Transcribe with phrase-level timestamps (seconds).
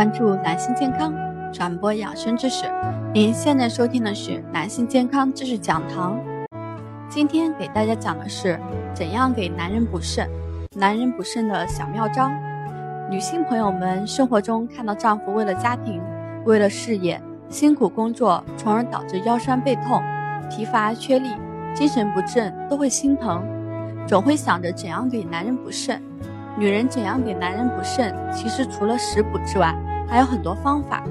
[0.00, 1.12] 关注男性健康，
[1.52, 2.64] 传播养生知识。
[3.12, 6.18] 您现在收听的是男性健康知识讲堂。
[7.06, 8.58] 今天给大家讲的是
[8.94, 10.26] 怎样给男人补肾，
[10.74, 12.30] 男人补肾的小妙招。
[13.10, 16.00] 女性朋友们生活中看到丈夫为了家庭、
[16.46, 17.20] 为了事业
[17.50, 20.02] 辛苦工作，从而导致腰酸背痛、
[20.48, 21.28] 疲乏缺力、
[21.74, 23.44] 精神不振，都会心疼，
[24.06, 26.02] 总会想着怎样给男人补肾。
[26.58, 28.14] 女人怎样给男人补肾？
[28.32, 29.74] 其实除了食补之外，
[30.10, 31.04] 还有很多方法，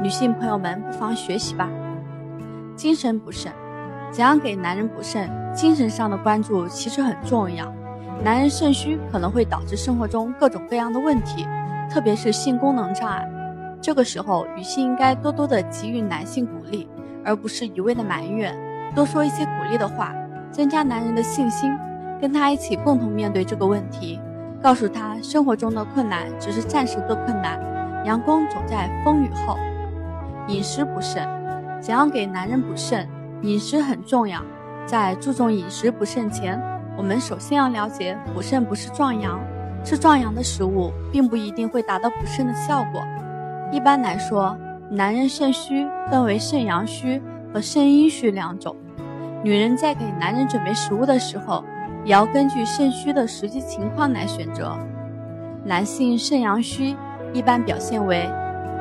[0.00, 1.68] 女性朋友们不妨学习吧。
[2.76, 3.52] 精神补肾，
[4.12, 5.28] 怎样给男人补肾？
[5.52, 7.66] 精神上的关注其实很重要。
[8.22, 11.44] 男人肾虚可能会导致生活中各种各样的问题，
[11.90, 13.28] 特别是性功能障碍。
[13.80, 16.88] 这个时候，女性应该多多的给予男性鼓励，
[17.24, 18.56] 而不是一味的埋怨，
[18.94, 20.14] 多说一些鼓励的话，
[20.52, 21.76] 增加男人的信心，
[22.20, 24.20] 跟他一起共同面对这个问题，
[24.62, 27.58] 告诉他生活中的困难只是暂时的困难。
[28.04, 29.56] 阳光总在风雨后。
[30.48, 31.26] 饮食补肾，
[31.80, 33.08] 怎样给男人补肾？
[33.42, 34.42] 饮食很重要。
[34.86, 36.60] 在注重饮食补肾前，
[36.98, 39.40] 我们首先要了解，补肾不是壮阳，
[39.82, 43.02] 吃壮阳的食物并不一定会达到补肾的效果。
[43.72, 44.54] 一般来说，
[44.90, 48.76] 男人肾虚分为肾阳虚和肾阴虚两种。
[49.42, 51.64] 女人在给男人准备食物的时候，
[52.04, 54.76] 也要根据肾虚的实际情况来选择。
[55.64, 56.94] 男性肾阳虚。
[57.34, 58.30] 一般表现为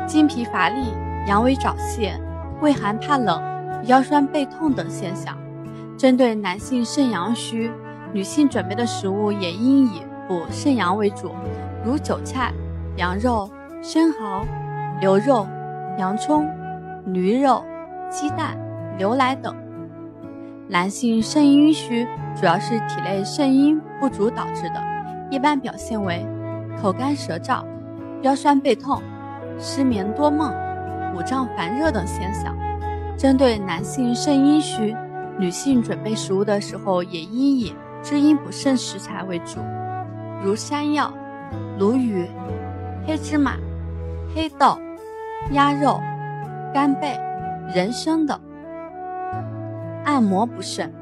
[0.08, 0.94] 精疲乏力、
[1.28, 2.18] 阳痿早泄、
[2.62, 3.42] 畏寒怕冷、
[3.86, 5.36] 腰酸背痛等现象。
[5.98, 7.72] 针对男性肾阳虚，
[8.14, 11.32] 女性准备的食物也应以补肾阳为主，
[11.84, 12.54] 如韭菜、
[12.96, 13.50] 羊肉、
[13.82, 14.46] 生蚝、
[15.02, 15.48] 牛肉、
[15.98, 16.48] 洋葱、
[17.08, 17.64] 驴肉、
[18.10, 18.56] 鸡蛋、
[18.98, 19.56] 牛奶等。
[20.68, 24.82] 男性肾阴虚主要是体内肾阴不足导致的，
[25.32, 26.24] 一般表现为
[26.80, 27.64] 口干舌燥。
[28.24, 29.02] 腰酸背痛、
[29.60, 30.50] 失眠多梦、
[31.14, 32.56] 五脏烦热等现象。
[33.18, 34.96] 针对男性肾阴虚，
[35.38, 39.60] 女性准备食物的时候也应以滋阴补肾食材为主，
[40.42, 41.14] 如山药、
[41.78, 42.26] 鲈鱼、
[43.06, 43.58] 黑芝麻、
[44.34, 44.78] 黑豆、
[45.52, 46.00] 鸭肉、
[46.74, 47.20] 干贝、
[47.76, 48.40] 人参等。
[50.06, 50.94] 按摩补肾，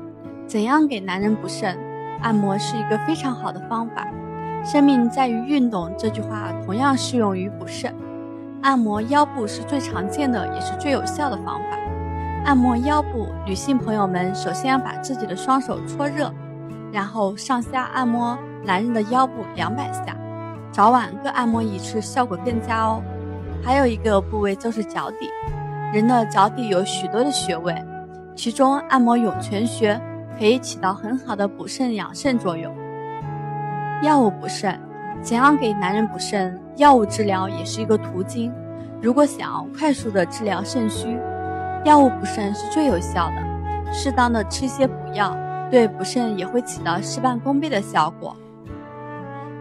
[0.47, 1.77] 怎样给男人补肾？
[2.21, 4.07] 按摩是一个非常好的方法。
[4.63, 7.93] 生命在于运动，这句话同样适用于补肾。
[8.61, 11.77] 按摩腰部是最常见的，也是最有效的方法。
[12.45, 16.31] 按摩腰部，女性朋友们首先要把自己的双手搓热，
[16.91, 20.15] 然后上下按摩男人的腰部两百下，
[20.71, 23.01] 早晚各按摩一次，效果更佳哦。
[23.63, 25.27] 还有一个部位就是脚底，
[25.91, 27.75] 人的脚底有许多的穴位，
[28.35, 29.99] 其中按摩涌泉穴
[30.37, 32.71] 可以起到很好的补肾养肾作用。
[34.01, 34.79] 药物补肾，
[35.21, 36.59] 怎样给男人补肾？
[36.77, 38.51] 药物治疗也是一个途径。
[38.99, 41.15] 如果想要快速的治疗肾虚，
[41.85, 43.93] 药物补肾是最有效的。
[43.93, 45.37] 适当的吃些补药，
[45.69, 48.35] 对补肾也会起到事半功倍的效果。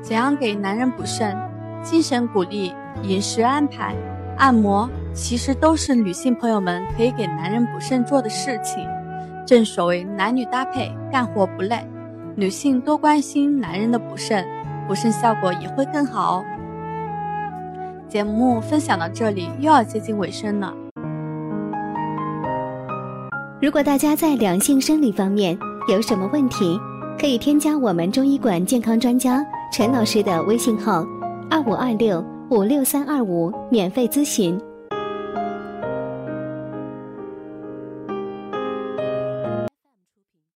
[0.01, 1.37] 怎样给男人补肾？
[1.83, 3.95] 精神鼓励、饮食安排、
[4.39, 8.87] 按摩，其实都是女性朋友们可以给男人补肾做的事情。
[9.47, 11.85] 正所谓男女搭配，干活不累。
[12.41, 14.43] 女性多关心男人的补肾，
[14.89, 16.45] 补肾效果也会更好哦。
[18.09, 20.73] 节目分享到这里又要接近尾声了。
[23.61, 25.55] 如果大家在两性生理方面
[25.87, 26.81] 有什么问题，
[27.21, 31.05] 可以添加我们中医馆健康专家陈老师的微信号：
[31.51, 34.59] 二五二六五六三二五，免费咨询。